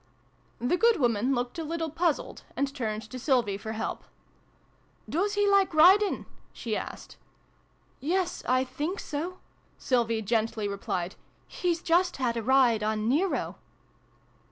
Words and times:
The 0.57 0.77
good 0.77 0.99
woman 0.99 1.35
looked 1.35 1.59
a 1.59 1.63
little 1.63 1.91
puzzled, 1.91 2.41
and 2.55 2.73
turned 2.75 3.03
to 3.03 3.19
Sylvie 3.19 3.55
for 3.59 3.73
help." 3.73 4.03
Does 5.07 5.35
he 5.35 5.47
like 5.47 5.75
riding?" 5.75 6.25
she 6.53 6.75
asked." 6.75 7.17
Yes, 7.99 8.41
I 8.47 8.63
think 8.63 8.99
so," 8.99 9.37
Sylvie 9.77 10.23
gently 10.23 10.67
replied." 10.67 11.17
He's 11.47 11.83
just 11.83 12.17
had 12.17 12.35
a 12.35 12.41
ride 12.41 12.81
on 12.81 13.07
JVero." 13.11 13.57